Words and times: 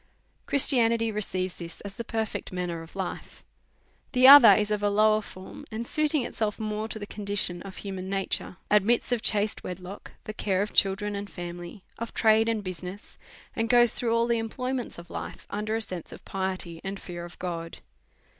"Christianity 0.47 1.11
receives 1.11 1.57
this 1.57 1.79
as 1.81 1.95
the 1.95 2.03
perfect 2.03 2.51
manner 2.51 2.81
of 2.81 2.93
hfe." 2.93 3.43
The 4.13 4.27
other 4.27 4.51
is 4.53 4.71
of 4.71 4.81
a 4.81 4.89
lower 4.89 5.21
form, 5.21 5.63
and, 5.69 5.85
suiting 5.85 6.25
itself 6.25 6.59
more 6.59 6.87
to 6.87 6.97
the 6.97 7.05
condition 7.05 7.61
of 7.61 7.77
human 7.77 8.09
nature, 8.09 8.57
admits 8.71 9.11
of 9.11 9.21
chaste 9.21 9.63
wedlock, 9.63 10.13
and 10.25 10.37
care 10.37 10.63
of 10.63 10.73
children 10.73 11.15
and 11.15 11.29
family, 11.29 11.83
of 11.99 12.15
trade 12.15 12.49
and 12.49 12.63
business, 12.63 13.19
and 13.55 13.69
goes 13.69 13.93
through 13.93 14.15
all 14.15 14.25
the 14.25 14.39
employ 14.39 14.73
ments 14.73 14.97
of 14.97 15.11
life 15.11 15.45
under 15.51 15.75
a 15.75 15.81
sense 15.83 16.11
of 16.11 16.25
piety 16.25 16.81
and 16.83 16.99
fear 16.99 17.23
of 17.23 17.37
God. 17.37 17.77